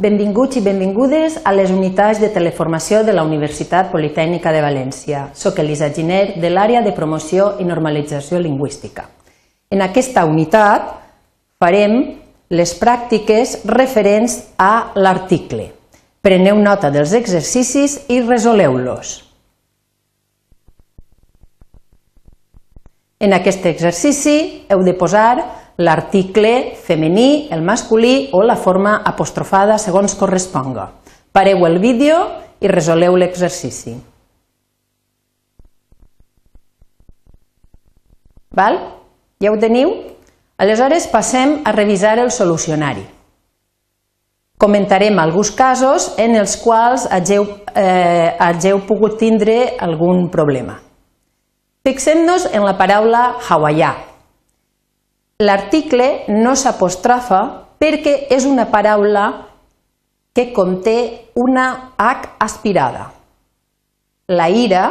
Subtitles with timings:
[0.00, 5.26] Benvinguts i benvingudes a les unitats de teleformació de la Universitat Politècnica de València.
[5.36, 9.04] Soc Elisa Giner, de l'àrea de promoció i normalització lingüística.
[9.68, 10.88] En aquesta unitat
[11.60, 11.98] farem
[12.48, 15.68] les pràctiques referents a l'article.
[16.24, 19.18] Preneu nota dels exercicis i resoleu-los.
[23.20, 30.14] En aquest exercici heu de posar l'article femení, el masculí o la forma apostrofada segons
[30.14, 30.90] corresponga.
[31.32, 32.18] Pareu el vídeo
[32.60, 33.94] i resoleu l'exercici.
[38.50, 38.76] Val?
[39.40, 39.94] Ja ho teniu?
[40.60, 43.06] Aleshores passem a revisar el solucionari.
[44.60, 50.76] Comentarem alguns casos en els quals hageu, eh, hageu pogut tindre algun problema.
[51.80, 53.94] Fixem-nos en la paraula hawaià,
[55.40, 57.38] L'article no s'apostrofa
[57.80, 59.24] perquè és una paraula
[60.36, 63.06] que conté una H aspirada.
[64.28, 64.82] La ira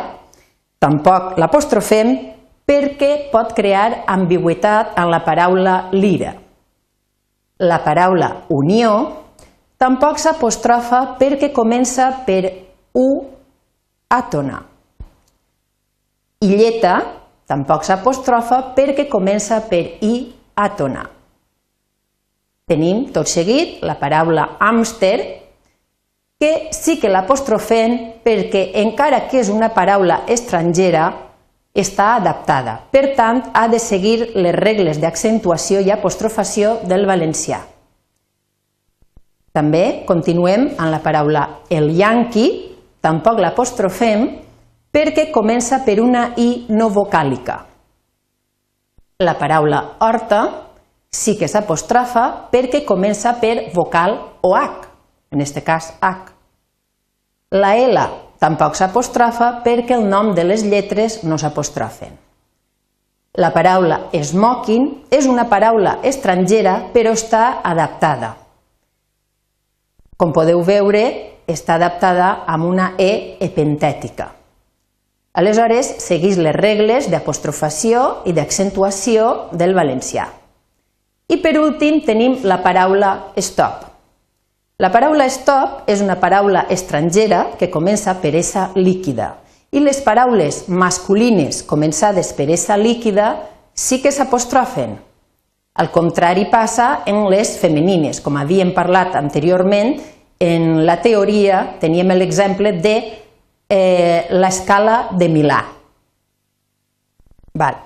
[0.82, 2.16] tampoc l'apostrofem
[2.66, 6.34] perquè pot crear ambigüitat en la paraula lira.
[7.62, 8.96] La paraula unió
[9.78, 12.42] tampoc s'apostrofa perquè comença per
[12.98, 13.06] u
[14.10, 14.64] àtona.
[16.42, 16.98] Illeta
[17.46, 21.06] tampoc s'apostrofa perquè comença per i àtona.
[22.70, 25.18] Tenim tot seguit la paraula hàmster,
[26.40, 31.08] que sí que l'apostrofem perquè encara que és una paraula estrangera,
[31.76, 32.78] està adaptada.
[32.92, 37.60] Per tant, ha de seguir les regles d'accentuació i apostrofació del valencià.
[39.54, 42.46] També continuem amb la paraula el yanqui,
[43.02, 44.28] tampoc l'apostrofem
[44.94, 47.69] perquè comença per una i no vocàlica.
[49.20, 50.38] La paraula horta
[51.12, 52.22] sí que s'apostrofa
[52.54, 54.14] perquè comença per vocal
[54.48, 54.86] o H,
[55.36, 56.30] en aquest cas H.
[57.60, 58.06] La L
[58.40, 62.16] tampoc s'apostrofa perquè el nom de les lletres no s'apostrofen.
[63.44, 68.38] La paraula smoking és una paraula estrangera però està adaptada.
[70.16, 71.06] Com podeu veure,
[71.44, 74.39] està adaptada amb una E epentètica.
[75.34, 80.26] Aleshores, seguís les regles d'apostrofació i d'accentuació del valencià.
[81.30, 83.86] I per últim tenim la paraula stop.
[84.82, 89.36] La paraula stop és una paraula estrangera que comença per essa líquida
[89.70, 93.36] i les paraules masculines començades per essa líquida
[93.74, 94.98] sí que s'apostrofen.
[95.80, 99.94] Al contrari passa en les femenines, com havíem parlat anteriorment,
[100.40, 102.96] en la teoria teníem l'exemple de
[103.70, 105.62] eh, l'escala de Milà.
[107.54, 107.78] Val.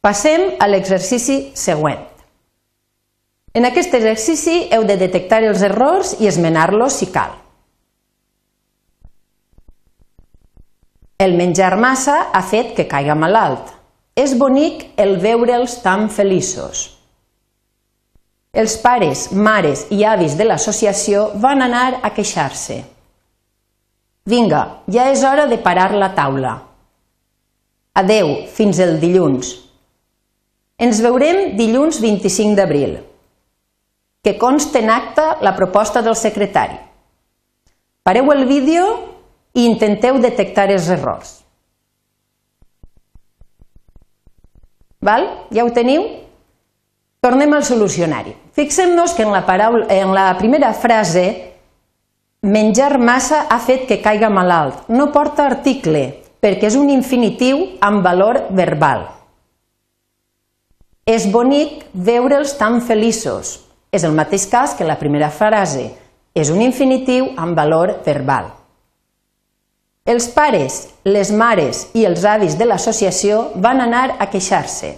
[0.00, 2.02] Passem a l'exercici següent.
[3.56, 7.32] En aquest exercici heu de detectar els errors i esmenar-los si cal.
[11.18, 13.72] El menjar massa ha fet que caiga malalt.
[14.16, 16.86] És bonic el veure'ls tan feliços.
[18.56, 22.78] Els pares, mares i avis de l'associació van anar a queixar-se.
[24.26, 26.56] Vinga, ja és hora de parar la taula.
[27.94, 29.52] Adeu, fins el dilluns.
[30.82, 32.98] Ens veurem dilluns 25 d'abril.
[34.26, 36.76] Que conste en acta la proposta del secretari.
[38.02, 38.90] Pareu el vídeo
[39.54, 41.32] i intenteu detectar els errors.
[45.06, 45.30] Val?
[45.54, 46.02] Ja ho teniu?
[47.22, 48.34] Tornem al solucionari.
[48.58, 51.45] Fixem-nos que en la, paraula, en la primera frase
[52.42, 54.84] Menjar massa ha fet que caiga malalt.
[54.92, 56.02] No porta article,
[56.40, 59.06] perquè és un infinitiu amb valor verbal.
[61.06, 63.62] És bonic veure'ls tan feliços.
[63.90, 65.88] És el mateix cas que la primera frase.
[66.36, 68.52] És un infinitiu amb valor verbal.
[70.04, 74.92] Els pares, les mares i els avis de l'associació van anar a queixar-se.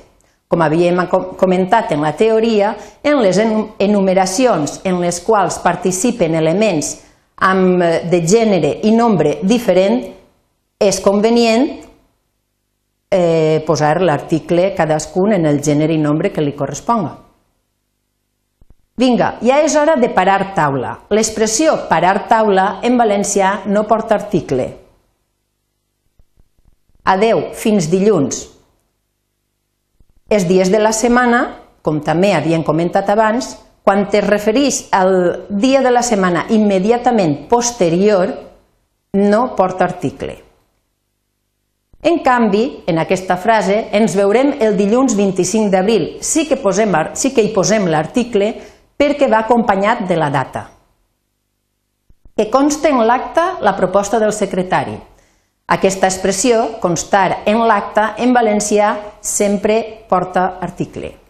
[0.48, 0.98] Com havíem
[1.38, 6.96] comentat en la teoria, en les enumeracions en les quals participen elements
[7.44, 10.00] amb eh, de gènere i nombre diferent,
[10.78, 11.68] és convenient
[13.10, 17.16] eh, posar l'article cadascun en el gènere i nombre que li corresponga.
[18.98, 20.96] Vinga, ja és hora de parar taula.
[21.14, 24.72] L'expressió parar taula en valencià no porta article.
[27.08, 28.42] Adeu, fins dilluns.
[30.28, 31.44] Els dies de la setmana,
[31.80, 33.54] com també havien comentat abans,
[33.88, 38.28] quan es referís al dia de la setmana immediatament posterior,
[39.16, 40.34] no porta article.
[42.02, 46.18] En canvi, en aquesta frase, ens veurem el dilluns 25 d'abril.
[46.20, 48.50] Sí, que posem, sí que hi posem l'article
[48.92, 50.68] perquè va acompanyat de la data.
[52.36, 54.94] que consta en l'acta la proposta del secretari.
[55.66, 61.27] Aquesta expressió, constar en l'acta, en valencià sempre porta article.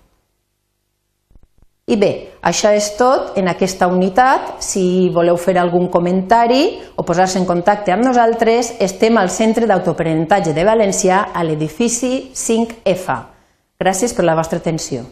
[1.89, 2.11] I bé,
[2.45, 4.59] això és tot en aquesta unitat.
[4.61, 10.53] Si voleu fer algun comentari o posar-se en contacte amb nosaltres, estem al Centre d'Autoaprenentatge
[10.53, 13.23] de València a l'edifici 5F.
[13.81, 15.07] Gràcies per la vostra atenció.